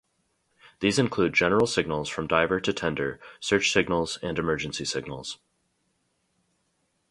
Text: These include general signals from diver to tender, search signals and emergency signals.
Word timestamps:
These 0.79 0.97
include 0.97 1.35
general 1.35 1.67
signals 1.67 2.09
from 2.09 2.25
diver 2.25 2.59
to 2.59 2.73
tender, 2.73 3.19
search 3.39 3.71
signals 3.71 4.17
and 4.23 4.39
emergency 4.39 4.83
signals. 4.83 5.37